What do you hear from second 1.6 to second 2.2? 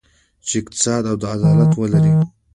ولري.